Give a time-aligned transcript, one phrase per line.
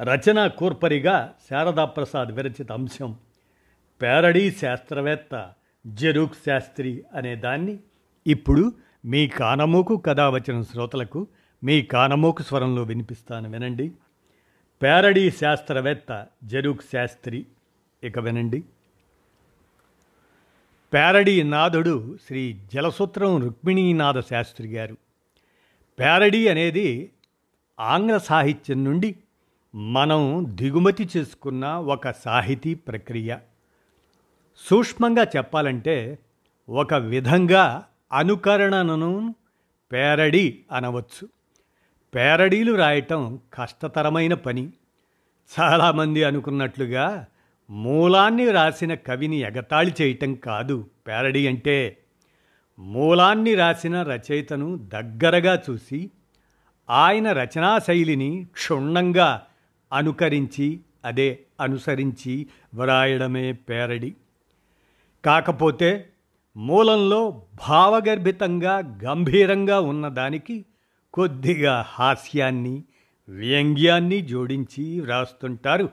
[0.00, 3.16] రచన కూర్పరిగా శారదాప్రసాద్ విరచిత అంశం
[4.02, 5.52] పేరడీ శాస్త్రవేత్త
[5.86, 7.78] జరూక్ శాస్త్రి అనే దాన్ని
[8.26, 8.72] ఇప్పుడు
[9.04, 11.26] మీ కానమూకు కథ వచ్చిన శ్రోతలకు
[11.64, 13.92] మీ కానమూకు స్వరంలో వినిపిస్తాను వినండి.
[14.82, 17.46] పేరడీ శాస్త్రవేత్త జెరూక్ శాస్త్రి
[18.04, 18.64] ఇక వినండి.
[20.94, 24.96] పేరడీ నాథుడు శ్రీ జలసూత్రం రుక్మిణీనాథ శాస్త్రి గారు.
[25.98, 27.12] పేరడీ అనేది
[27.80, 29.16] ఆంగ్ల సాహిత్యం నుండి
[29.76, 33.36] మనం దిగుమతి చేసుకున్న ఒక సాహితీ ప్రక్రియ.
[34.70, 36.18] సూక్ష్మంగా చెప్పాలంటే
[36.68, 39.34] ఒక విధంగా అనుకరణను
[39.92, 41.28] పేరడి అనవచ్చు.
[42.14, 44.72] పేరడీలు రాయటం కష్టతరమైన పని.
[45.60, 47.26] చాలామంది అనుకున్నట్లుగా
[47.70, 51.98] మూలాన్ని రాసిన కవిని ఎగతాళి చేయటం కాదు పేరడి అంటే.
[52.78, 56.10] మూలాన్ని రాసిన రచయితను దగ్గరగా చూసి
[56.90, 59.46] ఆయన రచనా శైలిని క్షుణ్ణంగా
[59.92, 64.14] అనుకరించి అదే అనుసరించి వ్రాయడమే పేరడి.
[65.24, 66.08] కాకపోతే
[66.56, 70.64] మూలంలో భావగర్భితంగా గంభీరంగా ఉన్నదానికి
[71.14, 72.82] కొద్దిగా హాస్యాన్ని
[73.28, 75.90] వ్యంగ్యాన్ని జోడించి వ్రాస్తుంటారు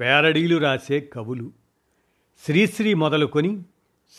[0.00, 1.52] పేరడీలు రాసే కవులు.
[2.46, 3.62] శ్రీశ్రీ మొదలుకొని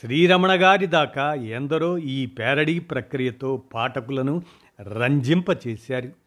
[0.02, 4.42] శ్రీరమణ గారి దాకా ఎందరో ఈ పేరడీ ప్రక్రియతో పాఠకులను
[4.82, 6.27] రంజింపచేశారు.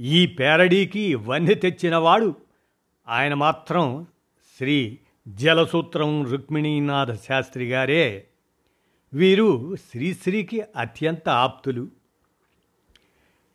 [0.00, 2.34] ఈ పేరడీకి వన్నె తెచ్చినవాడు.
[3.08, 4.06] ఆయన మాత్రం
[4.58, 4.98] శ్రీ
[5.28, 8.26] జలసూత్రం రుక్మిణీనాథ శాస్త్రి గారే.
[9.14, 11.88] వీరు శ్రీశ్రీకి అత్యంత ఆప్తులు.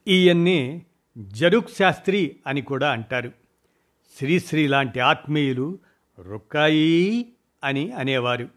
[0.07, 0.81] ఈయన్ని
[1.17, 3.31] జరుక్ శాస్త్రి అని కూడా అంటారు.
[4.19, 5.79] శ్రీశ్రీ లాంటి ఆత్మీయులు
[6.19, 7.31] రుక్కాయి
[7.63, 8.49] అని అనేవారు.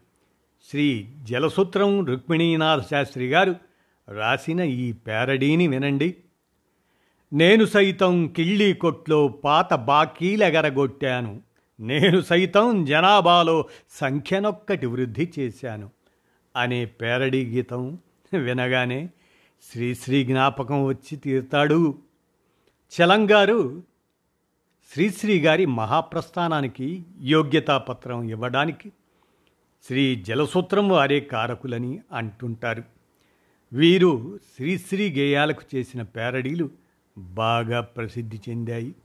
[0.69, 3.55] శ్రీ జలసూత్రం రుక్మిణీనాథ శాస్త్రి గారు
[4.09, 6.15] రాసిన ఈ పేరడీని వినండి.
[7.33, 11.41] నేను సైతం కిళ్ళీ కొట్లో పాత బాకీలెగరగొట్టాను.
[11.79, 15.89] నేను సైతం జనాభాలో సంఖ్యనొక్కటి వృద్ధి చేశాను.
[16.55, 17.97] అనే పేరడీ గీతం
[18.33, 19.09] వినగానే
[19.71, 21.97] శ్రీశ్రీ జ్ఞాపకం వచ్చి తీరుతాడు.
[22.91, 23.83] చలంగారు
[24.93, 28.91] శ్రీశ్రీ గారి మహాప్రస్థానానికి యోగ్యతాపత్రం ఇవ్వడానికి
[29.87, 32.83] శ్రీ జలసూత్రం వారే కారకులని అంటుంటారు.
[33.73, 36.69] వీరు శ్రీశ్రీ గేయాలకు చేసిన పేరడీలు
[37.17, 38.95] బాగా ప్రసిద్ధి చెందాయి.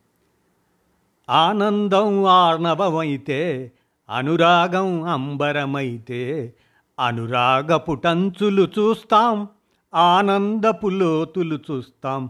[1.28, 3.72] ఆనందం ఆర్ణవమైతే
[4.10, 6.54] అనురాగం అంబరమైతే
[7.00, 9.48] అనురాగపుటంచులు చూస్తాం
[9.94, 12.28] ఆనందపు లోతులు చూస్తాం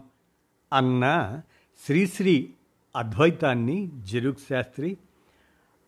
[0.73, 1.41] అన్న
[1.85, 2.49] శ్రీశ్రీ
[2.95, 4.97] అద్వైతాన్ని జరుక్ శాస్త్రి.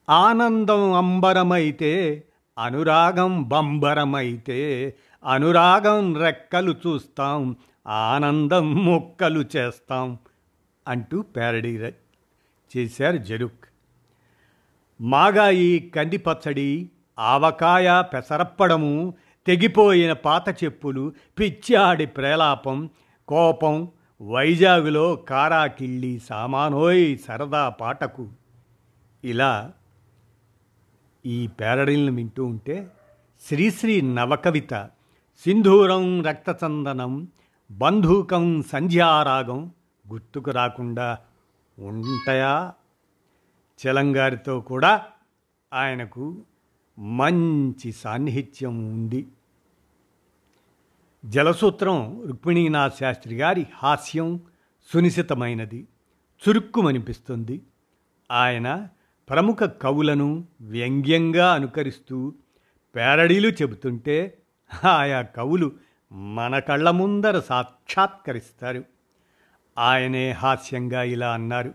[0.09, 2.23] ఆనందం అంబరమైతే
[2.57, 7.55] అనురాగం బంబరమైతే అనురాగం రెక్కలు చూస్తాం
[7.87, 10.17] ఆనందం మొక్కలు చేస్తాం
[10.87, 11.79] అంటూ ప్యారడీ
[12.77, 13.65] చేశారు జరుక్
[15.01, 16.89] మాగాయి కంది పచ్చడి
[17.19, 19.13] ఆవకాయ పెసరప్పడము
[19.47, 22.89] తెగిపోయిన పాత చెప్పులు పిచ్చాడి ప్రేలాపం
[23.27, 23.87] కోపం
[24.21, 28.29] వైజాగులో కారాకిళ్ళి సామానోయ్ సరదా పాటకు.
[29.23, 29.73] ఇలా
[31.25, 32.87] ఈ పేరడీలను వింటూ ఉంటే
[33.47, 34.89] శ్రీశ్రీ నవకవిత
[35.45, 37.27] సింధూరం రక్తచందనం
[37.71, 39.71] బంధూకం సంధ్యారాగం
[40.11, 41.17] గుర్తుకు రాకుండా
[41.79, 42.73] ఉంటాయా?
[43.79, 45.05] చలంగారితో కూడా
[45.73, 46.41] ఆయనకు
[46.99, 49.27] మంచి సాన్నిహిత్యం ఉంది.
[51.25, 54.41] జలసూత్రం రుక్మిణీనాథ్ శాస్త్రి గారి హాస్యం
[54.93, 55.87] సునిశితమైనది
[56.49, 57.61] చురుక్కుమనిపిస్తుంది.
[58.31, 58.87] ఆయన
[59.29, 62.33] ప్రముఖ కవులను వ్యంగ్యంగా అనుకరిస్తూ
[62.95, 64.37] పేరడీలు చెబుతుంటే
[64.89, 65.71] ఆయా కవులు
[66.11, 68.83] మన కళ్ళ ముందర సాక్షాత్కరిస్తారు.
[69.77, 71.73] ఆయనే హాస్యంగా ఇలా అన్నారు.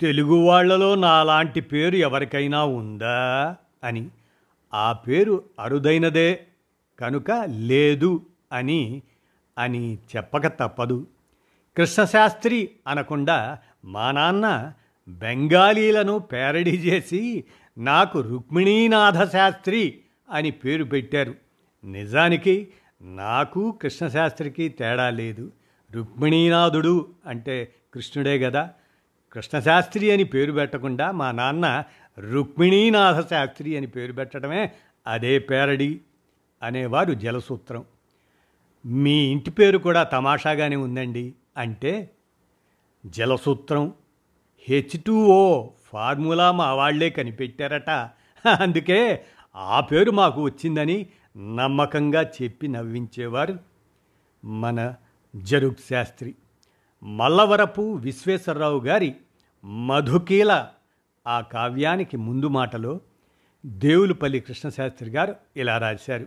[0.00, 3.56] తెలుగు వాళ్ళలో నాలాంటి పేరు ఎవరికైనా ఉందా?
[3.84, 4.08] అని.
[4.74, 6.46] ఆ పేరు అరుదైనదే
[7.00, 9.02] కనుక లేదు అని
[9.58, 11.06] అని చెప్పక తప్పదు.
[11.76, 14.72] కృష్ణశాస్త్రి అనకుండా మా నాన్న
[15.08, 17.44] బెంగాలీలను పేరడీ చేసి
[17.78, 20.00] నాకు రుక్మిణీనాథ శాస్త్రి
[20.30, 21.34] అని పేరు పెట్టారు.
[21.84, 22.68] నిజానికి
[23.02, 25.52] నాకు కృష్ణశాస్త్రికి తేడా లేదు.
[25.92, 28.70] రుక్మిణీనాథుడు అంటే కృష్ణుడే కదా
[29.32, 31.84] కృష్ణశాస్త్రి అని పేరు పెట్టకుండా మా నాన్న
[32.18, 34.72] రుక్మిణీనాథ శాస్త్రి అని పేరు పెట్టడమే
[35.06, 36.00] అదే పేరడి
[36.62, 37.84] అనేవారు జలసూత్రం.
[38.86, 42.10] మీ ఇంటి పేరు కూడా తమాషాగానే ఉందండి అంటే
[43.06, 43.92] జలసూత్రం.
[44.68, 47.90] హెచ్ టూ ఓ ఫార్ములా మా వాళ్ళే కనిపెట్టారట.
[48.60, 49.24] అందుకే
[49.56, 51.06] ఆ పేరు మాకు వచ్చిందని
[51.38, 53.58] నమ్మకంగా చెప్పి నవ్వించేవారు
[54.44, 54.94] మన
[55.36, 56.34] జరుగ్ శాస్త్రి.
[57.02, 59.14] మల్లవరపు విశ్వేశ్వరరావు గారి
[59.64, 60.68] మధుకీల
[61.26, 63.00] ఆ కావ్యానికి ముందు మాటలో
[63.66, 66.26] దేవులపల్లి కృష్ణశాస్త్రి గారు ఇలా రాశారు.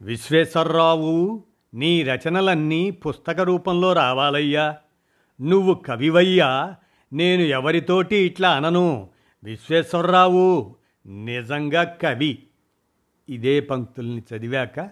[0.00, 1.44] విశ్వేశ్వరరావు
[1.74, 4.76] నీ రచనలన్నీ పుస్తక రూపంలో రావాలయ్యా.
[5.40, 6.74] నువ్వు కవివయ్యా
[7.12, 9.08] నేను ఎవరితోటి ఇట్లా అనను.
[9.44, 10.76] విశ్వేశ్వరరావు
[11.06, 12.45] నిజంగా కవి.
[13.28, 14.90] ఇదే పంక్తుల్ని చదివాక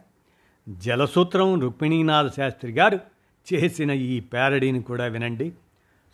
[0.68, 3.00] జలసూత్రం రుక్మిణీనాథ శాస్త్రి గారు
[3.54, 5.52] చేసిన ఈ ప్యారడీని కూడా వినండి.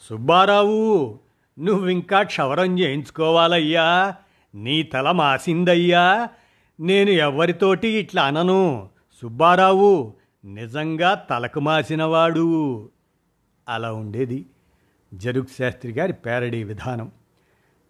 [0.09, 1.19] సుబ్బారావు
[1.59, 4.15] నువ్వింకా క్షవరం చేయించుకోవాలయ్యా.
[4.55, 6.29] నీ తల మాసిందయ్యా.
[6.81, 8.89] నేను ఎవరితోటి ఇట్లా అనను.
[9.23, 10.15] సుబ్బారావు
[10.45, 12.89] నిజంగా తలకు మాసినవాడు.
[13.69, 14.47] అలా ఉండేది
[15.15, 17.13] జరుగ్ శాస్త్రి గారి ప్యారడీ విధానం.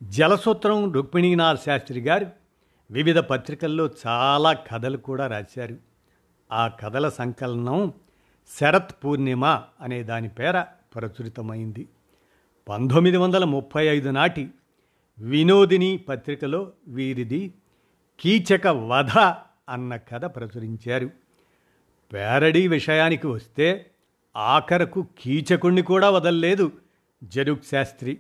[0.03, 2.40] జలసూత్రం రుక్మిణీనాథ్ శాస్త్రి గారు
[2.91, 5.77] వివిధ పత్రికల్లో చాలా కథలు కూడా రాశారు.
[6.53, 7.93] ఆ కథల సంకలనం
[8.61, 9.45] శరత్ పూర్ణిమ
[9.81, 11.89] అనే దాని పేర ప్రచురితమైంది.
[12.69, 14.51] పంతొమ్మిది వందల ముప్పై ఐదు నాటి
[15.19, 17.55] వినోదిని పత్రికలో వీరిది
[18.21, 19.19] కీచక వధ
[19.69, 21.11] అన్న కథ ప్రచురించారు.
[22.13, 23.91] పేరడీ విషయానికి వస్తే
[24.37, 26.73] ఆఖరకు కీచకుణ్ణి కూడా వదల్లేదు
[27.25, 28.19] జరుక్ శాస్త్రి.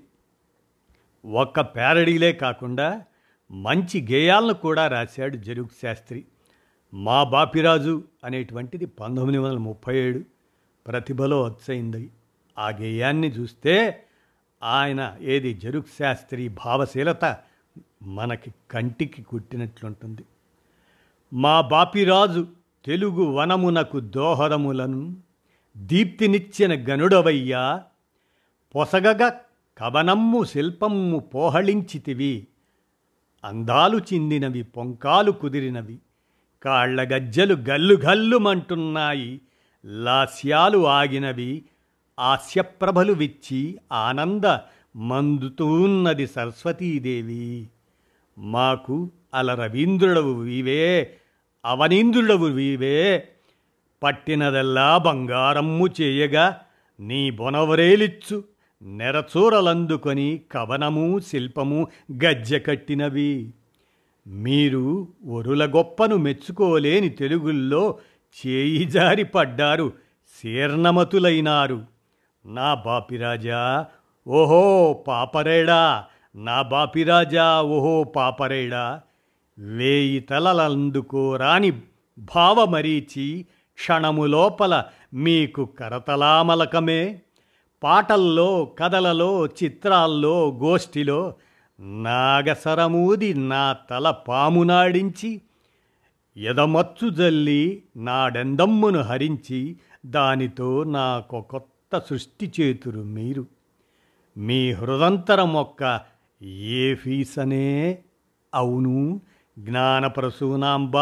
[1.27, 3.05] ఒక్క పేరడీలే కాకుండా
[3.51, 6.25] మంచి గేయాలను కూడా రాశాడు జరుగు శాస్త్రి.
[6.95, 10.21] మా బాపిరాజు అనేటువంటిది పంతొమ్మిది వందల ముప్పై ఏడు
[10.87, 12.11] ప్రతిభలో వచ్చయింది
[12.59, 14.03] ఆ గేయాన్ని చూస్తే
[14.63, 17.37] ఆయన ఏది జరుగు శాస్త్రి భావశీలత
[18.03, 20.25] మనకి కంటికి కుట్టినట్లుంటుంది.
[21.33, 22.47] మా బాపిరాజు
[22.85, 25.17] తెలుగు వనమునకు దోహదములను
[25.77, 27.85] దీప్తినిచ్చిన గనుడవయ్యా
[28.75, 29.29] పొసగగ
[29.79, 32.47] కవనమ్ము శిల్పమ్ము పోహళించితివి.
[33.45, 35.99] అందాలు చిందినవి పొంకాలు కుదిరినవి
[36.63, 39.41] కాళ్ళ గజ్జలు గల్లు గల్లుమంటున్నాయి
[39.85, 41.65] లాస్యాలు ఆగినవి
[42.21, 44.59] ఆస్యప్రభలు విచ్చి ఆనంద
[44.97, 47.67] మందుతూన్నది సరస్వతీదేవి.
[48.39, 51.15] మాకు అల రవీంద్రుడవు వీవే
[51.65, 53.29] అవనీంద్రుడవు వీవే
[54.03, 56.61] పట్టినదల్లా బంగారమ్ము చేయగా
[57.01, 58.45] నీ బొనవరేలిచ్చు.
[58.83, 61.81] నెరచూరలందుకొని కవనము శిల్పము
[62.25, 63.53] గజ్జె కట్టినవి.
[64.27, 64.85] మీరు
[65.29, 67.99] ఒరుల గొప్పను మెచ్చుకోలేని తెలుగుల్లో
[68.37, 69.93] చేయి జారి పడ్డారు
[70.37, 71.79] శీర్ణమతులైనారు.
[72.45, 73.63] నా బాపిరాజా
[74.27, 74.65] ఓహో
[75.09, 75.83] పాపరేడా!
[76.35, 78.85] నా బాపిరాజా ఓహో పాపరేడా!
[79.59, 81.71] వేయి తలలందుకోరాని
[82.19, 83.27] భావమరీచి
[83.79, 84.75] క్షణము లోపల
[85.15, 87.03] మీకు కరతలామలకమే.
[87.83, 91.35] పాటల్లో కథలలో చిత్రాల్లో గోష్ఠిలో
[91.81, 95.41] నాగసరమూది నా తల పామునాడించి
[96.37, 103.47] ఎదమచ్చు జల్లి నాడెందమ్మును హరించి దానితో నాకు కొత్త సృష్టి చేతురు మీరు.
[104.37, 106.01] మీ హృదంతర మొక్క
[106.43, 107.99] ఏ ఫీసనే?
[108.55, 109.21] అవును
[109.59, 110.97] జ్ఞానప్రసూనాంబ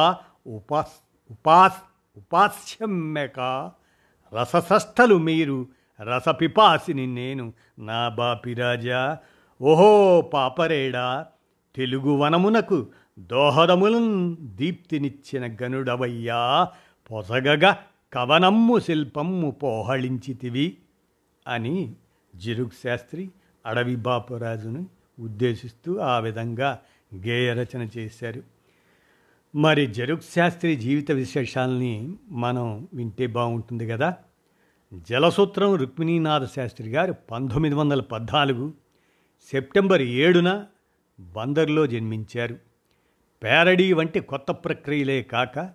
[0.47, 0.93] ఉపాస్
[1.31, 1.77] ఉపాస్
[2.17, 3.41] ఉపాస్యమ్మెక
[4.41, 5.67] రససష్టలు మీరు
[6.01, 9.19] రసపిపాసిని నేను నా బాపిరాజా
[9.63, 11.27] ఓహో పాపరేడా
[11.77, 12.87] తెలుగు వనమునకు
[13.19, 16.69] దోహదములన్ దీప్తినిచ్చిన గనుడవయ్యా.
[17.11, 17.79] పొసగగా
[18.13, 20.77] కవనమ్ము శిల్పమ్ము పోహళించితివి
[21.47, 21.95] అని
[22.37, 23.31] జిరుగ్ శాస్త్రి
[23.67, 24.87] అడవి బాపురాజును
[25.21, 26.79] ఉద్దేశిస్తూ ఆ విధంగా
[27.15, 28.43] గేయ రచన చేశారు.
[29.55, 34.17] మరి జరుగ్ శాస్త్రి జీవిత విశేషాలని మనం వింటే బాగుంటుంది కదా
[34.95, 38.73] జలసూత్రం రుక్మిణీనాథ శాస్త్రి గారు పంతొమ్మిది వందల పద్నాలుగు
[39.53, 40.65] సెప్టెంబర్ ఏడున
[41.21, 42.57] బందర్లో జన్మించారు.
[43.43, 45.71] పేరడీ వంటి కొత్త ప్రక్రియలే కాక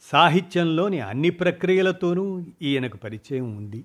[0.00, 3.84] సాహిత్యంలోని అన్ని ప్రక్రియలతోనూ ఈయనకు పరిచయం ఉంది.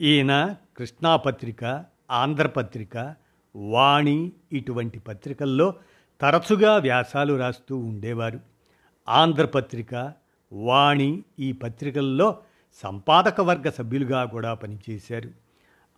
[0.00, 3.14] ఈయన కృష్ణాపత్రిక ఆంధ్రపత్రిక
[3.56, 5.74] వాణి ఇటువంటి పత్రికల్లో
[6.20, 8.40] తరచుగా వ్యాసాలు రాస్తూ ఉండేవారు.
[9.08, 10.12] ఆంధ్రపత్రిక
[10.52, 12.38] వాణి ఈ పత్రికల్లో
[12.82, 15.30] సంపాదక వర్గ సభ్యులుగా కూడా పనిచేశారు.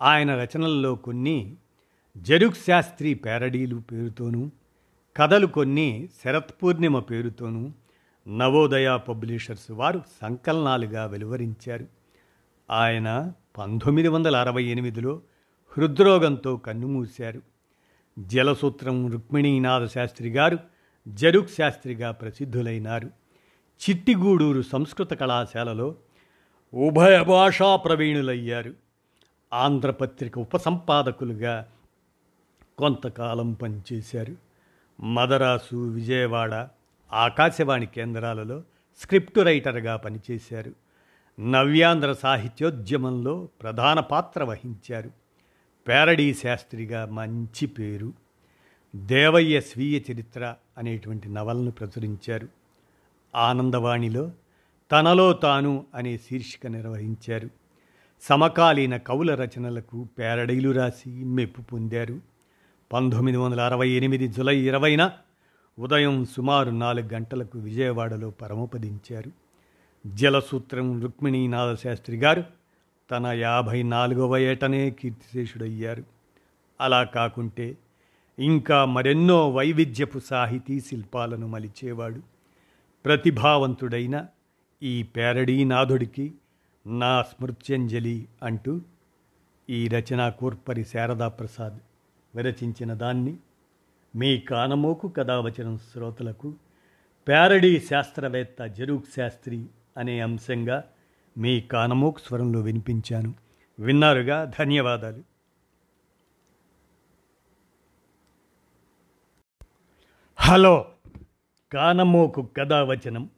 [0.03, 1.57] ఆయన రచనల్లో కొన్ని
[2.17, 4.51] జరుక్ శాస్త్రి పేరడీలు పేరుతోనూ
[5.17, 7.71] కథలు కొన్ని శరత్ పూర్ణిమ పేరుతోనూ
[8.39, 11.87] నవోదయ పబ్లిషర్స్ వారు సంకలనాలుగా వెలువరించారు.
[12.71, 15.21] ఆయన పంతొమ్మిది వందల అరవై ఎనిమిదిలో
[15.79, 17.43] హృద్రోగంతో కన్నుమూశారు.
[18.19, 20.59] జలసూత్రం రుక్మిణీనాథ శాస్త్రి గారు
[21.09, 23.11] జరుక్ శాస్త్రిగా ప్రసిద్ధులైనారు.
[23.79, 25.95] చిట్టిగూడూరు సంస్కృత కళాశాలలో
[26.75, 28.75] ఉభయ భాషా ప్రవీణులయ్యారు.
[29.53, 31.69] ఆంధ్రపత్రిక ఉపసంపాదకులుగా
[32.79, 34.37] కొంతకాలం పనిచేశారు.
[35.03, 36.69] మదరాసు విజయవాడ
[37.13, 38.63] ఆకాశవాణి కేంద్రాలలో
[38.99, 40.73] స్క్రిప్ట్ రైటర్గా పనిచేశారు.
[41.41, 45.11] నవ్యాంధ్ర సాహిత్యోద్యమంలో ప్రధాన పాత్ర వహించారు.
[45.89, 48.13] పేరడీ శాస్త్రిగా మంచి పేరు.
[48.97, 52.49] దేవయ్య స్వీయ చరిత్ర అనేటువంటి నవలను ప్రచురించారు.
[53.35, 54.31] ఆనందవాణిలో
[54.93, 57.51] తనలో తాను అనే శీర్షిక నిర్వహించారు.
[58.21, 62.21] సమకాలీన కవుల రచనలకు పేరడీలు రాసి మెప్పు పొందారు.
[62.93, 65.13] పంతొమ్మిది వందల అరవై ఎనిమిది జులై ఇరవైన
[65.79, 69.31] ఉదయం సుమారు నాలుగు గంటలకు విజయవాడలో పరమపదించారు.
[70.07, 72.45] జలసూత్రం రుక్మిణీనాథ శాస్త్రి గారు
[73.11, 76.05] తన యాభై నాలుగవ ఏటనే కీర్తిశేషుడయ్యారు.
[76.81, 77.77] అలా కాకుంటే
[78.39, 82.21] ఇంకా మరెన్నో వైవిధ్యపు సాహితీ శిల్పాలను మలిచేవాడు.
[83.05, 84.27] ప్రతిభావంతుడైన
[84.83, 86.35] ఈ పేరడీనాథుడికి
[86.87, 88.81] నా స్మృత్యంజలి అంటూ
[89.71, 91.79] ఈ రచనా కూర్పరి శారదా ప్రసాద్
[92.35, 93.37] విరచించిన దాన్ని
[94.17, 96.55] మీ కానమోకు కథావచనం శ్రోతలకు
[97.29, 99.67] పేరడీ శాస్త్రవేత్త జరూక్ శాస్త్రి
[99.97, 100.85] అనే అంశంగా
[101.39, 103.35] మీ కానమోకు స్వరంలో వినిపించాను.
[103.79, 104.53] విన్నారుగా?
[104.59, 105.23] ధన్యవాదాలు.
[110.37, 110.89] హలో!
[111.73, 113.31] కానమోకు కథావచనం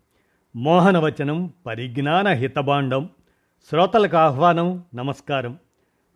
[0.57, 3.11] మోహనవచనం పరిజ్ఞాన హితబాండం
[3.71, 5.59] శ్రోతలకు ఆహ్వానం నమస్కారం.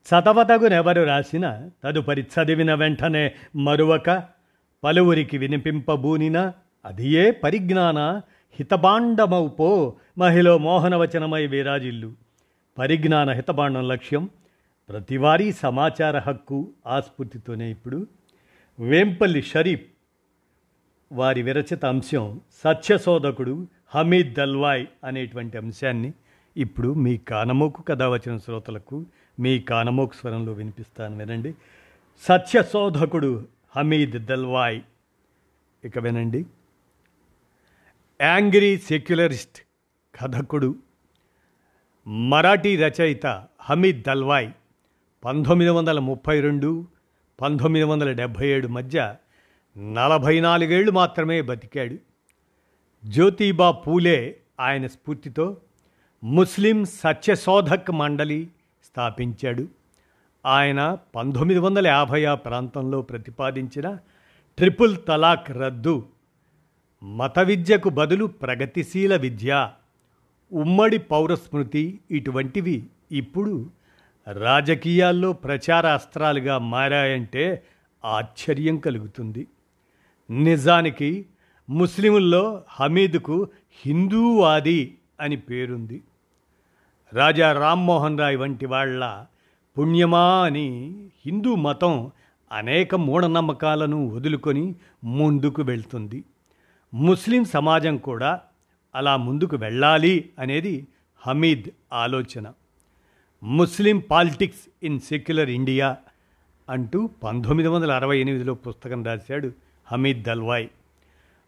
[0.08, 4.22] చదవతగునెవరు రాసిన తదుపరి చదివిన వెంటనే మరువక
[4.84, 6.52] పలువురికి వినిపింపబూనిన
[7.00, 7.98] ఏ పరిజ్ఞాన
[8.52, 12.12] హితబాండమౌపో మహిళ మోహనవచనమై విరాజిల్లు.
[12.78, 14.28] పరిజ్ఞాన హితబాండం లక్ష్యం
[14.88, 18.06] ప్రతివారీ సమాచార హక్కు ఆస్ఫూర్తితోనే ఇప్పుడు.
[18.80, 19.82] వేంపల్లి షరీఫ్
[21.12, 26.12] వారి విరచిత అంశం సత్యశోధకుడు హమీద్ దల్వాయ్ అనేటువంటి అంశాన్ని
[26.56, 29.06] ఇప్పుడు మీ కానమోకు కథ వచ్చిన శ్రోతలకు
[29.40, 31.54] మీ కానమోకు స్వరంలో వినిపిస్తాను వినండి.
[32.20, 34.80] సత్యశోధకుడు హమీద్ దల్వాయ్.
[35.84, 36.46] ఇక వినండి.
[38.22, 39.58] యాంగ్రీ సెక్యులరిస్ట్
[40.20, 40.74] కథకుడు
[42.06, 44.50] మరాఠీ రచయిత హమీద్ దల్వాయ్
[45.24, 46.86] పంతొమ్మిది వందల ముప్పై రెండు
[47.40, 49.16] పంతొమ్మిది వందల డెబ్భై ఏడు మధ్య
[49.78, 52.13] నలభై నాలుగేళ్ళు మాత్రమే బతికాడు.
[53.06, 55.56] జ్యోతిబా పూలే ఆయన స్ఫూర్తితో
[56.24, 58.50] ముస్లిం సత్యశోధక్ మండలి
[58.84, 59.68] స్థాపించాడు.
[60.46, 63.98] ఆయన పంతొమ్మిది వందల యాభై ఆ ప్రాంతంలో ప్రతిపాదించిన
[64.58, 66.08] ట్రిపుల్ తలాక్ రద్దు
[67.02, 69.70] మత విద్యకు బదులు ప్రగతిశీల విద్య
[70.52, 73.70] ఉమ్మడి పౌరస్మృతి ఇటువంటివి ఇప్పుడు
[74.32, 77.62] రాజకీయాల్లో ప్రచార అస్త్రాలుగా మారాయంటే
[78.04, 79.46] ఆశ్చర్యం కలుగుతుంది.
[80.30, 81.26] నిజానికి
[81.70, 83.48] ముస్లిముల్లో హమీద్కు
[83.84, 86.02] హిందూవాది అని పేరుంది.
[87.12, 89.24] రాజా రామ్మోహన్ రాయ్ వంటి వాళ్ళ
[89.78, 90.94] పుణ్యమా అని
[91.26, 92.10] హిందూ మతం
[92.52, 96.24] అనేక మూఢనమ్మకాలను వదులుకొని ముందుకు వెళ్తుంది.
[96.94, 98.40] ముస్లిం సమాజం కూడా
[98.94, 100.86] అలా ముందుకు వెళ్ళాలి అనేది
[101.18, 102.52] హమీద్ ఆలోచన.
[103.42, 105.96] Muslim politics in secular India
[106.70, 109.52] అంటూ పంతొమ్మిది వందల అరవై ఎనిమిదిలో పుస్తకం రాశాడు
[109.86, 110.68] హమీద్ దల్వాయ్.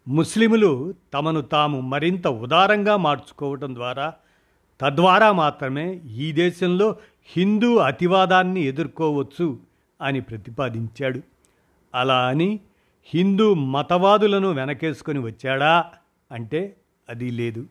[0.07, 4.13] ముస్లిములు తమను తాము మరింత ఉదారంగా మార్చుకోవటం ద్వారా
[4.81, 6.95] తద్వారా మాత్రమే ఈ దేశంలో
[7.25, 9.59] హిందూ అతివాదాన్ని ఎదుర్కోవచ్చు
[10.01, 11.21] అని ప్రతిపాదించాడు.
[11.95, 12.59] అలా అని
[13.05, 15.85] హిందూ మతవాదులను వెనకేసుకొని వచ్చాడా
[16.31, 16.75] అంటే
[17.09, 17.65] అది లేదు.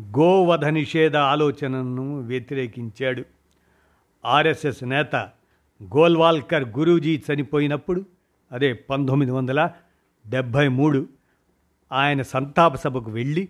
[0.00, 3.24] గోవధ నిషేధ ఆలోచనను వ్యతిరేకించాడు.
[4.24, 5.16] ఆర్ఎస్ఎస్ నేత
[5.82, 8.04] గోల్వాల్కర్ గురూజీ చనిపోయినప్పుడు
[8.52, 9.70] అదే పంతొమ్మిది వందల
[10.28, 11.06] డెబ్భై మూడు
[11.94, 13.48] ఆయన సంతాప సభకు వెళ్ళి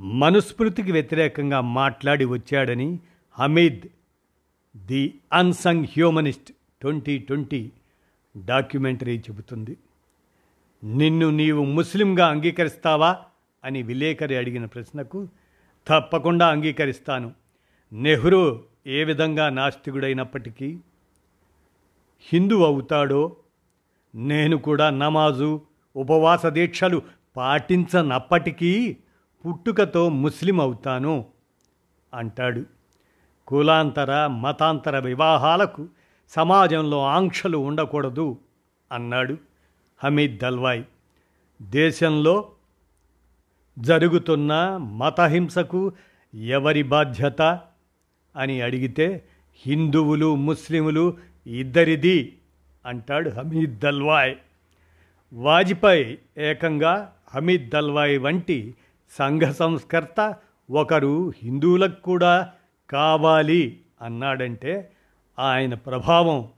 [0.00, 2.98] మనుస్మృతికి వ్యతిరేకంగా మాట్లాడి వచ్చాడని
[3.32, 3.80] Hamid
[4.76, 7.70] the unsung humanist twenty twenty
[8.44, 9.76] documentary చెబుతుంది.
[10.84, 13.18] నిన్ను నీవు ముస్లింగా అంగీకరిస్తావా?
[13.64, 15.28] అని విలేకరి అడిగిన ప్రశ్నకు
[15.88, 17.32] తప్పకుండా అంగీకరిస్తాను.
[17.92, 20.78] నెహ్రూ ఏ విధంగా నాస్తికుడైనప్పటికీ
[22.32, 23.36] హిందూ అవుతాడో
[24.14, 25.60] నేను కూడా నమాజు
[25.96, 27.02] ఉపవాస దీక్షలు
[27.36, 28.96] పాటించనప్పటికీ
[29.46, 31.24] పుట్టుకతో ముస్లిం అవుతాను
[32.14, 32.64] అంటాడు.
[33.46, 35.88] కులాంతర మతాంతర వివాహాలకు
[36.28, 38.38] సమాజంలో ఆంక్షలు ఉండకూడదు
[38.92, 39.38] అన్నాడు
[40.04, 40.84] హమీద్ దల్వాయ్.
[41.62, 42.50] దేశంలో
[43.78, 45.92] జరుగుతున్న మతహింసకు
[46.34, 47.42] ఎవరి బాధ్యత?
[48.36, 49.24] అని అడిగితే
[49.66, 52.38] హిందువులు ముస్లిములు ఇద్దరిది
[52.86, 54.36] అంటాడు హమీద్ దల్వాయ్.
[55.32, 58.74] వాజ్పేయి ఏకంగా హమీద్ దల్వాయ్ వంటి
[59.10, 60.34] సంఘ సంస్కర్త
[60.70, 62.52] ఒకరు హిందువులకు కూడా
[62.90, 64.92] కావాలి అన్నాడంటే
[65.38, 66.48] ఆయన ప్రభావం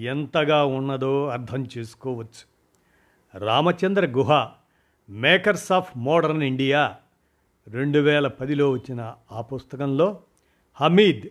[0.00, 2.42] ఎంతగా ఉన్నదో అర్థం చేసుకోవచ్చు.
[3.38, 4.48] రామచంద్ర గుహ
[5.10, 6.96] మేకర్స్ ఆఫ్ మోడర్న్ ఇండియా
[7.68, 10.20] రెండు వేల పదిలో వచ్చిన ఆ పుస్తకంలో
[10.74, 11.28] హమీద్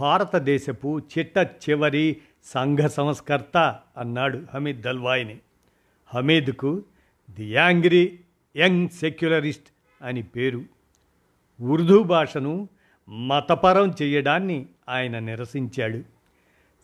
[0.00, 5.38] భారతదేశపు చిట్ట చివరి సంఘ సంస్కర్త అన్నాడు హమీద్ దల్వాయిని.
[6.06, 6.82] హమీద్కు
[7.30, 8.18] ది యాంగ్రీ
[8.56, 9.68] యంగ్ సెక్యులరిస్ట్
[10.02, 10.62] అని పేరు.
[11.60, 12.68] ఉర్దూ భాషను
[13.08, 16.02] మతపరం చేయడాన్ని ఆయన నిరసించాడు.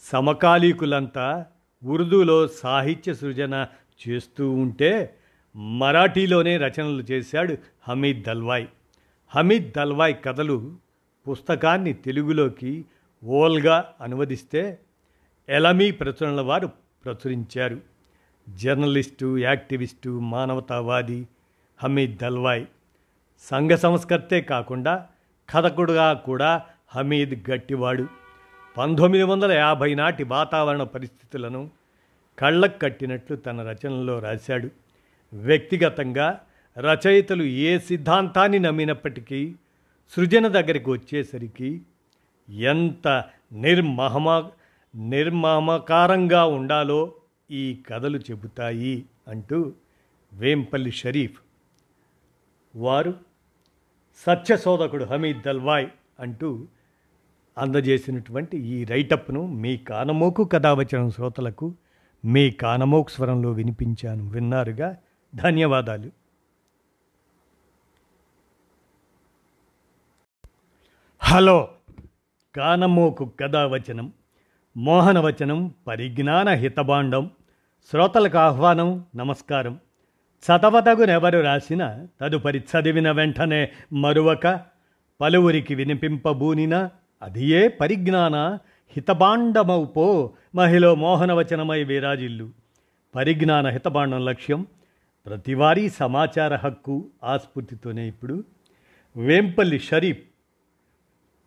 [0.00, 1.46] సమకాలీకులంతా
[1.84, 3.66] ఉర్దూలో సాహిత్య సృజన
[4.08, 5.16] చేస్తూ ఉంటే
[5.56, 7.56] మరాఠీలోనే రచనలు చేశాడు
[7.88, 8.66] హమీద్ దల్వాయ్.
[9.28, 10.76] హమీద్ దల్వాయ్ కథలు
[11.28, 12.84] పుస్తకాన్ని తెలుగులోకి
[13.24, 14.78] ఓల్గా అనువదిస్తే
[15.48, 16.66] ఎలమీ ప్రచురణల వారు
[17.04, 17.80] ప్రచురించారు.
[18.48, 21.28] జర్నలిస్టు యాక్టివిస్టు మానవతావాది
[21.82, 22.66] హమీద్ దల్వాయ్.
[23.50, 25.06] సంఘ సంస్కర్తే కాకుండా
[25.50, 28.08] కథకుడుగా కూడా హమీద్ గట్టివాడు.
[28.78, 31.70] పంతొమ్మిది వందల యాభై నాటి వాతావరణ పరిస్థితులను
[32.38, 34.68] కళ్ళకు కట్టినట్లు తన రచనలో రాశాడు.
[35.32, 36.40] వ్యక్తిగతంగా
[36.78, 39.54] రచయితలు ఏ సిద్ధాంతాన్ని నమ్మినప్పటికీ
[40.16, 41.82] సృజన దగ్గరికి వచ్చేసరికి
[42.48, 44.50] ఎంత నిర్మహమా
[44.96, 47.12] నిర్మమకారంగా ఉండాలో
[47.50, 49.72] ఈ కథలు చెబుతాయి అంటూ
[50.32, 51.40] వేంపల్లి షరీఫ్
[52.76, 53.14] వారు
[54.16, 55.88] సత్యశోధకుడు హమీద్ దల్వాయ్
[56.20, 56.66] అంటూ
[57.58, 61.74] అందజేసినటువంటి ఈ రైటప్ను మీ కానమోకు కథావచనం శ్రోతలకు
[62.24, 64.96] మీ కానమోకు స్వరంలో వినిపించాను విన్నారుగా.
[65.34, 66.10] ధన్యవాదాలు.
[71.18, 71.68] హలో
[72.56, 74.12] కానమోకు కథావచనం
[74.76, 77.30] మోహనవచనం పరిజ్ఞాన హితబాండం
[77.90, 79.78] శ్రోతలకు ఆహ్వానం నమస్కారం.
[80.40, 84.60] చదవతగునెవరు రాసిన తదుపరి చదివిన వెంటనే మరువక
[85.20, 86.88] పలువురికి వినిపింపబూనిన
[87.22, 88.36] అదియే పరిజ్ఞాన
[88.90, 92.50] హితబాండమౌపో మహిళ మోహనవచనమై విరాజిల్లు.
[93.14, 94.66] పరిజ్ఞాన హితబాండం లక్ష్యం
[95.26, 98.44] ప్రతివారీ సమాచార హక్కు ఆస్ఫూర్తితోనే ఇప్పుడు.
[99.16, 100.18] వేంపల్లి షరీఫ్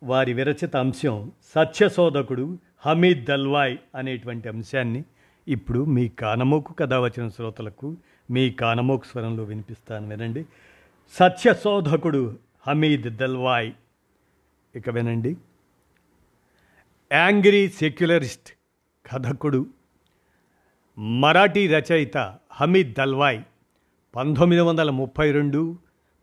[0.02, 5.04] వారి విరచిత అంశం సత్యశోధకుడు హమీద్ దల్వాయ్ అనేటువంటి అంశాన్ని
[5.48, 7.96] ఇప్పుడు మీ కానమోకు కథ వచ్చిన శ్రోతలకు
[8.30, 10.44] మీ కానమోక్ స్వరంలో వినిపిస్తాను వినండి.
[11.12, 13.72] సత్యశోధకుడు హమీద్ దల్వాయ్.
[14.76, 15.36] ఇక వినండి.
[17.12, 18.48] యాంగ్రీ సెక్యులరిస్ట్
[19.12, 19.66] కథకుడు
[20.98, 23.42] మరాఠీ రచయిత హమీద్ దల్వాయ్
[24.16, 25.78] పంతొమ్మిది వందల ముప్పై రెండు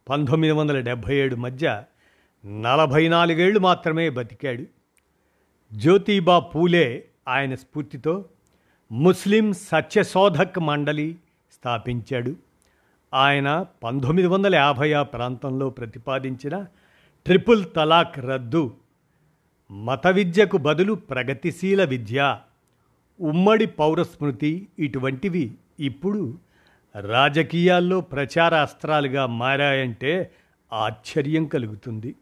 [0.09, 1.83] పంతొమ్మిది వందల డెబ్భై ఏడు మధ్య
[2.45, 4.65] నలభై నాలుగేళ్ళు మాత్రమే బతికాడు.
[5.73, 8.25] జ్యోతిబా పూలే ఆయన స్ఫూర్తితో
[8.91, 11.15] ముస్లిం సత్యశోధక్ మండలి
[11.61, 12.35] స్థాపించాడు.
[13.13, 16.65] ఆయన పంతొమ్మిది వందల యాభై ఆ ప్రాంతంలో ప్రతిపాదించిన
[17.25, 18.73] ట్రిపుల్ తలాక్ రద్దు
[19.71, 22.37] మత విద్యకు బదులు ప్రగతిశీల విద్య
[23.19, 26.37] ఉమ్మడి పౌరస్మృతి ఇటువంటివి ఇప్పుడు
[26.99, 30.31] రాజకీయాల్లో ప్రచార అస్త్రాలుగా మారాయంటే
[30.73, 32.15] ఆశ్చర్యం కలుగుతుంది.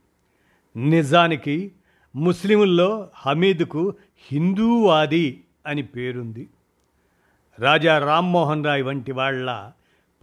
[0.75, 1.71] నిజానికి
[2.15, 3.93] ముస్లిముల్లో హమీద్కు
[4.31, 6.47] హిందూవాది అని పేరుంది.
[7.59, 9.71] రాజా రామ్మోహన్ రాయ్ వంటి వాళ్ళ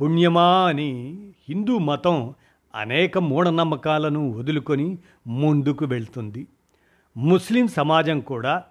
[0.00, 1.18] పుణ్యమా అని
[1.48, 2.34] హిందూ మతం
[2.74, 6.46] అనేక మూఢనమ్మకాలను వదులుకొని ముందుకు వెళ్తుంది.
[7.16, 8.64] ముస్లిం సమాజం కూడా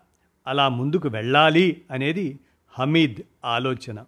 [0.47, 4.05] అలా ముందుకు వెళ్ళాలి అనేది హమీద్ ఆలోచన.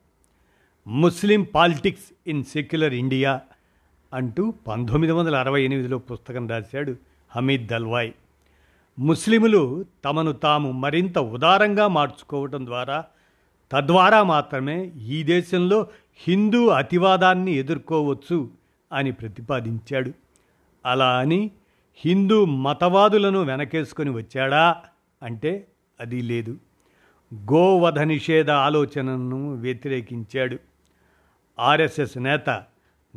[0.87, 3.41] Muslim politics in secular India
[4.13, 6.95] అంటూ పంతొమ్మిది వందల అరవై ఎనిమిదిలో పుస్తకం రాశాడు
[7.31, 8.11] హమీద్ దల్వాయ్.
[8.99, 13.05] ముస్లిములు తమను తాము మరింత ఉదారంగా మార్చుకోవటం ద్వారా
[13.71, 18.49] తద్వారా మాత్రమే ఈ దేశంలో హిందూ అతివాదాన్ని ఎదుర్కోవచ్చు
[18.91, 20.11] అని ప్రతిపాదించాడు.
[20.85, 21.51] అలా అని
[21.95, 24.75] హిందూ మతవాదులను వెనకేసుకొని వచ్చాడా
[25.23, 25.67] అంటే
[25.99, 26.57] అది లేదు.
[27.33, 30.57] గోవధ నిషేధ ఆలోచనను వ్యతిరేకించాడు.
[31.59, 32.49] ఆర్ఎస్ఎస్ నేత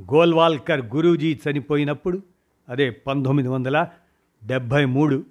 [0.00, 2.22] గోల్వాల్కర్ గురూజీ చనిపోయినప్పుడు
[2.68, 3.86] అదే పంతొమ్మిది వందల
[4.46, 5.24] డెబ్భై మూడు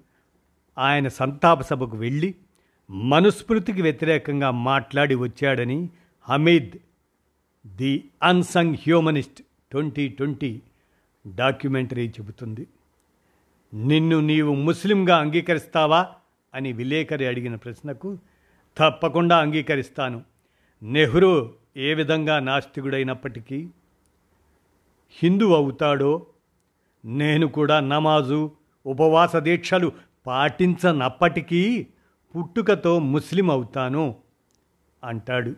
[0.77, 2.36] ఆయన సంతాప సభకు వెళ్ళి
[2.89, 5.89] మనుస్మృతికి వ్యతిరేకంగా మాట్లాడి వచ్చాడని
[6.30, 6.78] Hamid
[7.75, 10.62] the unsung humanist twenty twenty
[11.36, 12.67] documentary చెబుతుంది.
[13.73, 16.08] నిన్ను నీవు ముస్లింగా అంగీకరిస్తావా
[16.54, 18.17] అని విలేకరి అడిగిన ప్రశ్నకు
[18.78, 20.23] తప్పకుండా అంగీకరిస్తాను.
[20.84, 23.69] నెహ్రూ ఏ విధంగా నాస్తికుడైనప్పటికీ
[25.10, 26.25] హిందూ అవుతాడో
[27.06, 28.52] నేను కూడా నమాజు
[28.86, 29.91] ఉపవాస దీక్షలు
[30.28, 31.88] పాటించనప్పటికీ
[32.35, 34.15] పుట్టుకతో ముస్లిం అవుతాను
[35.03, 35.55] అంటాడు.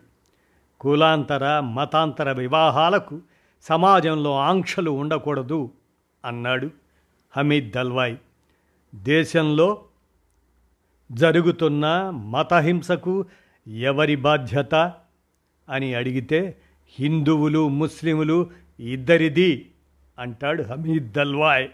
[0.80, 3.20] కులాంతర మతాంతర వివాహాలకు
[3.62, 5.70] సమాజంలో ఆంక్షలు ఉండకూడదు
[6.24, 6.70] అన్నాడు
[7.36, 8.16] హమీద్ దల్వాయ్.
[8.94, 9.84] దేశంలో
[11.12, 13.24] జరుగుతున్న మతహింసకు
[13.66, 14.74] ఎవరి బాధ్యత
[15.68, 16.56] అని అడిగితే
[16.98, 19.70] హిందువులు ముస్లిములు ఇద్దరిది
[20.18, 21.68] అంటాడు హమీద్ దల్వాయ్.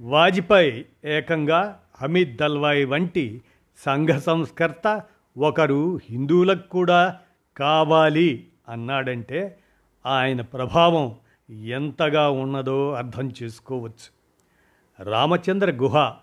[0.00, 3.42] వాజ్పేయి ఏకంగా హమీద్ దల్వాయ్ వంటి
[3.76, 5.02] సంఘ సంస్కర్త
[5.38, 7.20] ఒకరు హిందువులకు కూడా
[7.56, 9.58] కావాలి అన్నాడంటే
[10.06, 11.16] ఆయన ప్రభావం
[11.50, 14.08] ఎంతగా ఉన్నదో అర్థం చేసుకోవచ్చు.
[15.02, 16.14] రామచంద్ర గుహ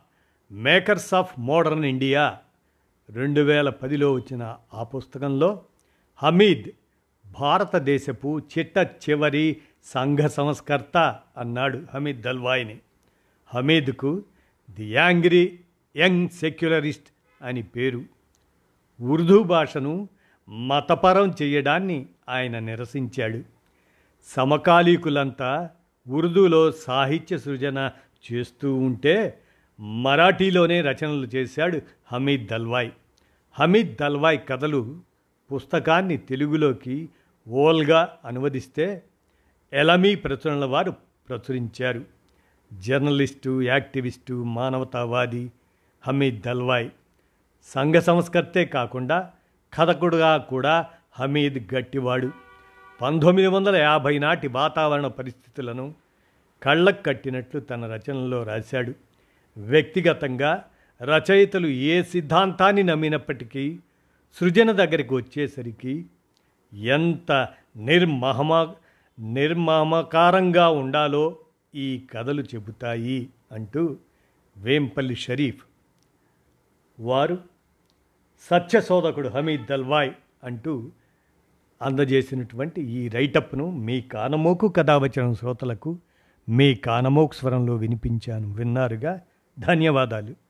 [0.51, 2.37] మేకర్స్ ఆఫ్ మోడర్న్ ఇండియా
[3.09, 5.61] రెండు వేల పదిలో వచ్చిన ఆ పుస్తకంలో
[6.17, 6.69] హమీద్
[7.39, 12.79] భారతదేశపు చిట్ట చివరి సంఘ సంస్కర్త అన్నాడు హమీద్ దల్వాయిని.
[13.47, 14.23] హమీద్కు
[14.71, 15.59] ది యాంగ్రీ
[15.97, 17.12] యంగ్ సెక్యులరిస్ట్
[17.43, 18.03] అని పేరు
[19.01, 20.09] ఉర్దూ భాషను
[20.49, 23.41] మతపరం చేయడాన్ని ఆయన నిరసించాడు.
[24.23, 25.69] సమకాలీకులంతా
[26.07, 27.91] ఉర్దూలో సాహిత్య సృజన
[28.31, 29.39] చేస్తూ ఉంటే
[29.79, 32.91] మరాఠీలోనే రచనలు చేశాడు హమీద్ దల్వాయ్.
[33.53, 34.99] హమీద్ దల్వాయ్ కథలు
[35.53, 37.09] పుస్తకాన్ని తెలుగులోకి
[37.47, 39.03] ఓల్గా అనువదిస్తే
[39.73, 40.91] ఎలమీ ప్రచురణల వారు
[41.29, 42.05] ప్రచురించారు.
[42.73, 45.51] జర్నలిస్టు యాక్టివిస్టు మానవతావాది
[46.07, 46.89] హమీద్ దల్వాయ్
[47.63, 49.31] సంఘ సంస్కర్తే కాకుండా
[49.73, 50.87] కథకుడుగా కూడా
[51.19, 52.31] హమీద్ గట్టివాడు.
[53.01, 55.93] పంతొమ్మిది వందల యాభై నాటి వాతావరణ పరిస్థితులను
[56.63, 58.93] కళ్ళకు కట్టినట్లు తన రచనలో రాశాడు.
[59.57, 60.65] వ్యక్తిగతంగా
[61.01, 63.79] రచయితలు ఏ సిద్ధాంతాన్ని నమ్మినప్పటికీ
[64.33, 66.05] సృజన దగ్గరికి వచ్చేసరికి
[66.73, 68.73] ఎంత నిర్మహమ
[69.19, 71.37] నిర్మమకారంగా ఉండాలో
[71.75, 73.97] ఈ కథలు చెబుతాయి అంటూ
[74.57, 75.63] వేంపల్లి షరీఫ్
[76.99, 77.52] వారు
[78.49, 80.11] సత్యశోధకుడు హమీద్ దల్వాయ్
[80.43, 80.91] అంటూ
[81.81, 85.99] అందజేసినటువంటి ఈ రైటప్ను మీ కానమోకు కథావచనం శ్రోతలకు
[86.49, 89.21] మీ కానమోకు స్వరంలో వినిపించాను విన్నారుగా.
[89.59, 90.42] ధన్యవాదాలు.